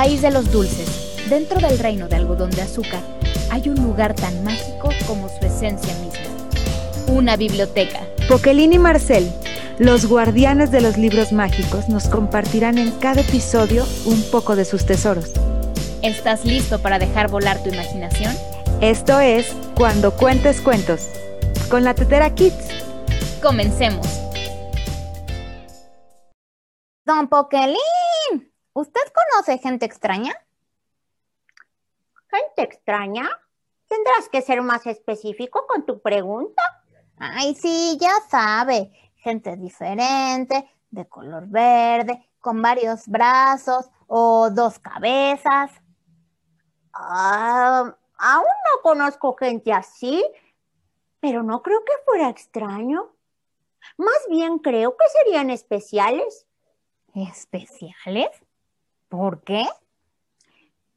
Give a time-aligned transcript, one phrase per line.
[0.00, 3.02] país de los dulces, dentro del reino de algodón de azúcar,
[3.50, 6.24] hay un lugar tan mágico como su esencia misma.
[7.06, 8.00] Una biblioteca.
[8.26, 9.30] Poquelín y Marcel,
[9.78, 14.86] los guardianes de los libros mágicos, nos compartirán en cada episodio un poco de sus
[14.86, 15.32] tesoros.
[16.00, 18.34] ¿Estás listo para dejar volar tu imaginación?
[18.80, 21.08] Esto es Cuando Cuentes Cuentos,
[21.68, 22.68] con la Tetera Kids.
[23.42, 24.06] Comencemos.
[27.04, 27.76] Don Poquelín,
[28.72, 30.34] ¿usted conoce gente extraña?
[32.28, 33.28] ¿Gente extraña?
[33.88, 36.62] Tendrás que ser más específico con tu pregunta.
[37.18, 38.92] Ay, sí, ya sabe.
[39.16, 45.70] Gente diferente, de color verde, con varios brazos o dos cabezas.
[46.92, 50.24] Ah, aún no conozco gente así,
[51.20, 53.12] pero no creo que fuera extraño.
[53.96, 56.46] Más bien creo que serían especiales.
[57.14, 58.30] ¿Especiales?
[59.10, 59.66] ¿Por qué?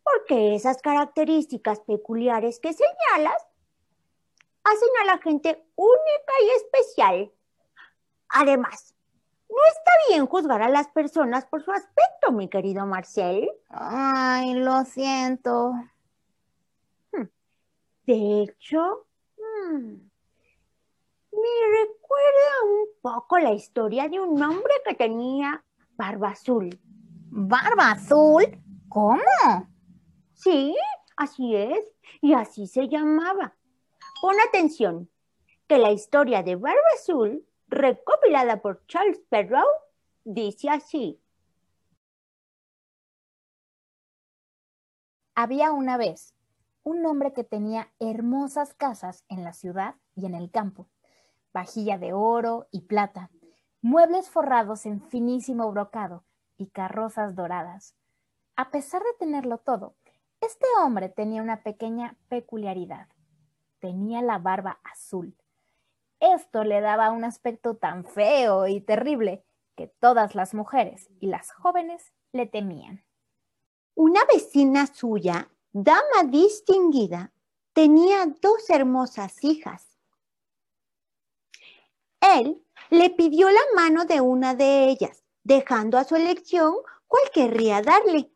[0.03, 3.47] Porque esas características peculiares que señalas
[4.63, 7.31] hacen a la gente única y especial.
[8.29, 8.93] Además,
[9.49, 13.49] no está bien juzgar a las personas por su aspecto, mi querido Marcel.
[13.69, 15.71] Ay, lo siento.
[17.11, 17.27] Hmm.
[18.05, 19.95] De hecho, hmm,
[21.31, 25.65] me recuerda un poco la historia de un hombre que tenía
[25.97, 26.79] barba azul.
[27.35, 28.45] ¿Barba azul?
[28.87, 29.17] ¿Cómo?
[30.35, 30.77] Sí,
[31.17, 31.83] así es.
[32.21, 33.55] Y así se llamaba.
[34.21, 35.09] Pon atención,
[35.65, 39.65] que la historia de Barba Azul, recopilada por Charles Perrault,
[40.23, 41.19] dice así.
[45.33, 46.35] Había una vez
[46.83, 50.87] un hombre que tenía hermosas casas en la ciudad y en el campo,
[51.51, 53.31] vajilla de oro y plata,
[53.81, 56.25] muebles forrados en finísimo brocado
[56.63, 57.95] y carrozas doradas.
[58.55, 59.95] A pesar de tenerlo todo,
[60.41, 63.07] este hombre tenía una pequeña peculiaridad.
[63.79, 65.37] Tenía la barba azul.
[66.19, 71.51] Esto le daba un aspecto tan feo y terrible que todas las mujeres y las
[71.51, 73.03] jóvenes le temían.
[73.95, 77.33] Una vecina suya, dama distinguida,
[77.73, 79.97] tenía dos hermosas hijas.
[82.21, 86.75] Él le pidió la mano de una de ellas, dejando a su elección
[87.07, 88.31] cuál querría darle.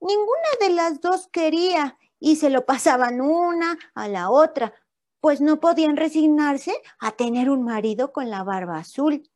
[0.00, 4.74] Ninguna de las dos quería y se lo pasaban una a la otra,
[5.20, 9.28] pues no podían resignarse a tener un marido con la barba azul.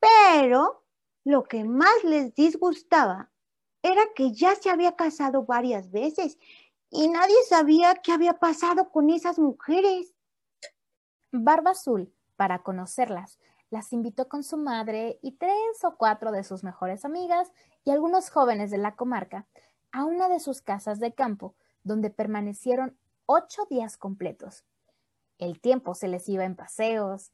[0.00, 0.84] Pero
[1.24, 3.30] lo que más les disgustaba
[3.82, 6.38] era que ya se había casado varias veces
[6.90, 10.14] y nadie sabía qué había pasado con esas mujeres.
[11.32, 13.38] Barba Azul, para conocerlas,
[13.70, 17.52] las invitó con su madre y tres o cuatro de sus mejores amigas
[17.84, 19.46] y algunos jóvenes de la comarca
[19.92, 24.64] a una de sus casas de campo, donde permanecieron ocho días completos.
[25.38, 27.32] El tiempo se les iba en paseos,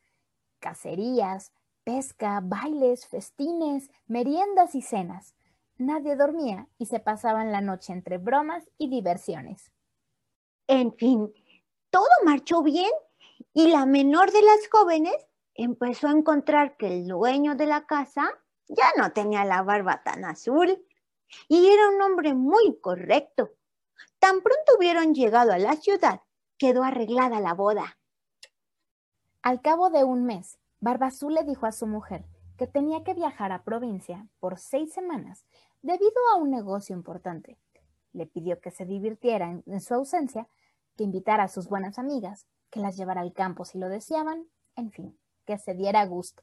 [0.59, 1.53] cacerías,
[1.85, 5.35] pesca, bailes, festines, meriendas y cenas.
[5.77, 9.73] Nadie dormía y se pasaban la noche entre bromas y diversiones.
[10.67, 11.33] En fin,
[11.91, 12.91] todo marchó bien
[13.53, 15.17] y la menor de las jóvenes
[15.55, 18.31] empezó a encontrar que el dueño de la casa
[18.69, 20.85] ya no tenía la barba tan azul
[21.49, 23.51] y era un hombre muy correcto.
[24.19, 26.21] Tan pronto hubieron llegado a la ciudad,
[26.59, 27.99] quedó arreglada la boda.
[29.43, 32.25] Al cabo de un mes, Barbazul le dijo a su mujer
[32.57, 35.45] que tenía que viajar a provincia por seis semanas
[35.83, 37.59] debido a un negocio importante.
[38.13, 40.49] Le pidió que se divirtiera en, en su ausencia,
[40.97, 44.47] que invitara a sus buenas amigas, que las llevara al campo si lo deseaban,
[44.77, 46.43] en fin, que se diera gusto.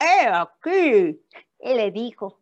[0.00, 1.20] ¡He aquí!
[1.60, 2.40] le dijo,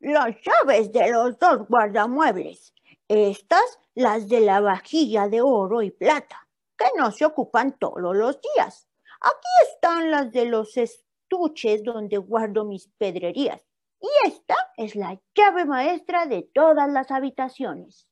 [0.00, 2.74] las llaves de los dos guardamuebles.
[3.08, 8.38] Estas, las de la vajilla de oro y plata, que no se ocupan todos los
[8.40, 8.88] días.
[9.20, 13.62] Aquí están las de los estuches donde guardo mis pedrerías.
[14.00, 18.06] Y esta es la llave maestra de todas las habitaciones.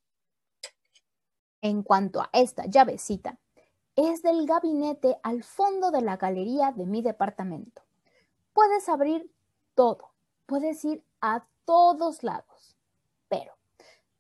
[1.61, 3.39] En cuanto a esta llavecita,
[3.97, 7.83] es del gabinete al fondo de la galería de mi departamento.
[8.53, 9.33] Puedes abrir
[9.75, 10.13] todo,
[10.45, 12.77] puedes ir a todos lados,
[13.29, 13.55] pero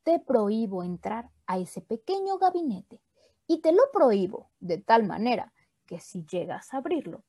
[0.02, 3.00] te prohíbo entrar a ese pequeño gabinete
[3.46, 5.52] y te lo prohíbo de tal manera
[5.84, 7.22] que si llegas a abrirlo,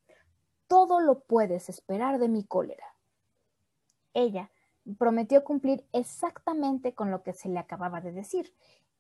[0.68, 2.96] todo lo puedes esperar de mi cólera.
[4.14, 4.52] Ella
[4.98, 8.54] prometió cumplir exactamente con lo que se le acababa de decir,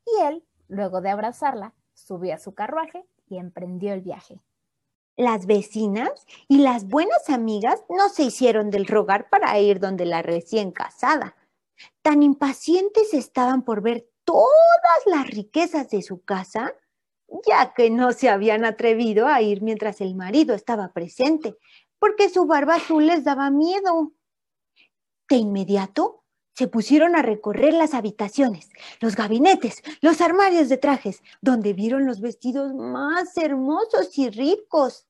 [0.06, 4.41] y él, luego de abrazarla, subió a su carruaje y emprendió el viaje.
[5.15, 6.12] Las vecinas
[6.47, 11.35] y las buenas amigas no se hicieron del rogar para ir donde la recién casada.
[12.01, 14.47] Tan impacientes estaban por ver todas
[15.06, 16.75] las riquezas de su casa,
[17.47, 21.56] ya que no se habían atrevido a ir mientras el marido estaba presente,
[22.00, 24.13] porque su barba azul les daba miedo.
[25.29, 26.24] De inmediato
[26.57, 32.19] se pusieron a recorrer las habitaciones, los gabinetes, los armarios de trajes, donde vieron los
[32.19, 35.06] vestidos más hermosos y ricos.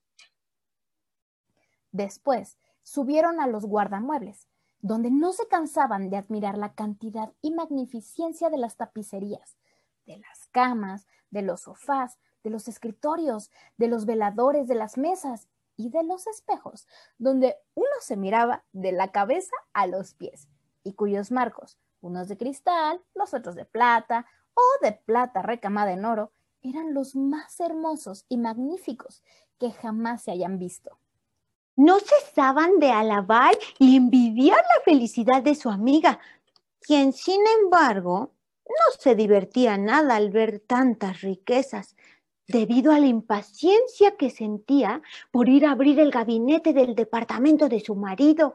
[1.93, 4.49] Después subieron a los guardamuebles,
[4.81, 9.55] donde no se cansaban de admirar la cantidad y magnificencia de las tapicerías,
[10.05, 15.47] de las camas, de los sofás, de los escritorios, de los veladores de las mesas
[15.77, 20.49] y de los espejos, donde uno se miraba de la cabeza a los pies
[20.87, 26.05] y cuyos marcos, unos de cristal, los otros de plata o de plata recamada en
[26.05, 26.31] oro,
[26.61, 29.23] eran los más hermosos y magníficos
[29.59, 30.97] que jamás se hayan visto.
[31.75, 36.19] No cesaban de alabar y envidiar la felicidad de su amiga,
[36.79, 38.31] quien sin embargo
[38.65, 41.95] no se divertía nada al ver tantas riquezas,
[42.47, 45.01] debido a la impaciencia que sentía
[45.31, 48.53] por ir a abrir el gabinete del departamento de su marido.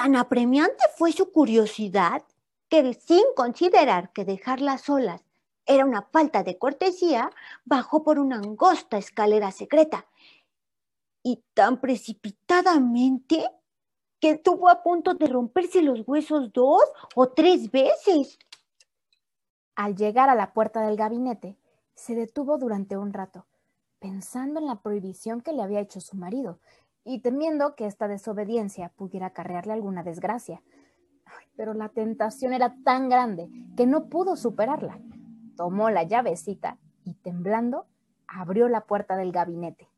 [0.00, 2.22] Tan apremiante fue su curiosidad
[2.68, 5.24] que sin considerar que dejarlas solas
[5.66, 7.32] era una falta de cortesía,
[7.64, 10.06] bajó por una angosta escalera secreta
[11.24, 13.50] y tan precipitadamente
[14.20, 16.84] que estuvo a punto de romperse los huesos dos
[17.16, 18.38] o tres veces.
[19.74, 21.56] Al llegar a la puerta del gabinete,
[21.96, 23.46] se detuvo durante un rato,
[23.98, 26.60] pensando en la prohibición que le había hecho su marido
[27.08, 30.62] y temiendo que esta desobediencia pudiera acarrearle alguna desgracia.
[31.56, 35.00] pero la tentación era tan grande que no pudo superarla.
[35.56, 37.86] Tomó la llavecita y, temblando,
[38.28, 39.88] abrió la puerta del gabinete.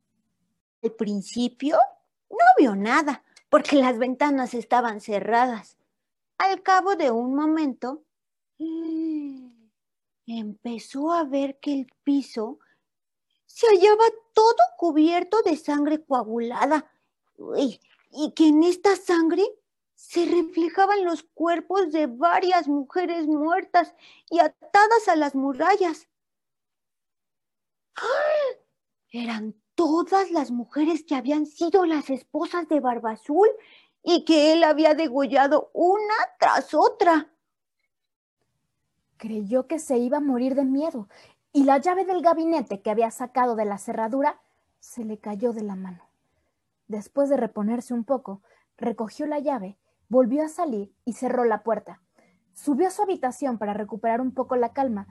[0.83, 1.77] Al principio
[2.31, 5.77] no vio nada, porque las ventanas estaban cerradas.
[6.39, 8.05] Al cabo de un momento,
[10.27, 12.59] empezó a ver que el piso
[13.45, 16.91] se hallaba todo cubierto de sangre coagulada
[18.13, 19.45] y que en esta sangre
[19.95, 23.95] se reflejaban los cuerpos de varias mujeres muertas
[24.31, 26.09] y atadas a las murallas.
[27.97, 28.61] ¡Ah!
[29.13, 33.49] Eran todas las mujeres que habían sido las esposas de Barbazul
[34.03, 37.33] y que él había degollado una tras otra.
[39.17, 41.09] Creyó que se iba a morir de miedo
[41.53, 44.41] y la llave del gabinete que había sacado de la cerradura
[44.79, 46.10] se le cayó de la mano.
[46.91, 48.43] Después de reponerse un poco,
[48.77, 49.79] recogió la llave,
[50.09, 52.03] volvió a salir y cerró la puerta.
[52.53, 55.07] Subió a su habitación para recuperar un poco la calma,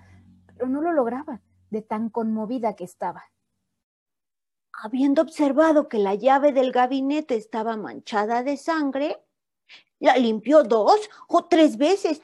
[0.45, 3.31] pero no lo lograba de tan conmovida que estaba.
[4.73, 9.17] Habiendo observado que la llave del gabinete estaba manchada de sangre,
[9.99, 12.21] la limpió dos o tres veces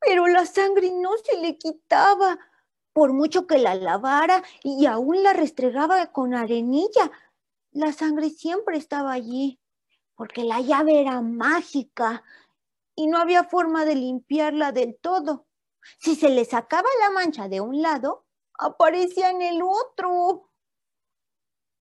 [0.00, 2.38] pero la sangre no se le quitaba,
[2.92, 7.10] por mucho que la lavara y aún la restregaba con arenilla.
[7.72, 9.60] La sangre siempre estaba allí,
[10.16, 12.24] porque la llave era mágica
[12.96, 15.46] y no había forma de limpiarla del todo.
[15.98, 18.26] Si se le sacaba la mancha de un lado,
[18.58, 20.50] aparecía en el otro.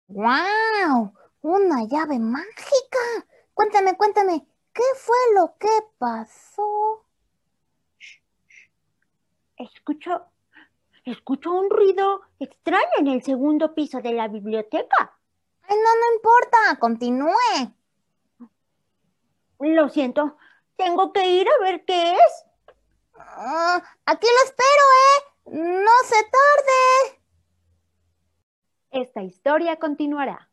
[0.08, 1.14] ¡Guau!
[1.42, 3.00] ¡Una llave mágica!
[3.54, 7.06] Cuéntame, cuéntame, ¿qué fue lo que pasó?
[9.58, 10.26] Escucho,
[11.06, 15.19] escucho un ruido extraño en el segundo piso de la biblioteca.
[15.70, 17.74] Ay, no, no importa, continúe.
[19.60, 20.36] Lo siento,
[20.76, 22.46] tengo que ir a ver qué es.
[23.16, 25.24] Ah, aquí lo espero, ¿eh?
[25.52, 27.22] No se tarde.
[28.90, 30.50] Esta historia continuará.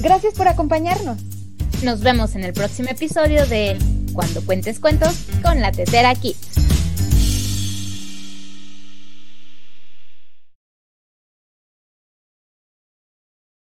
[0.00, 1.18] Gracias por acompañarnos.
[1.84, 3.78] Nos vemos en el próximo episodio de
[4.12, 6.49] Cuando cuentes cuentos con la Tetera Kids.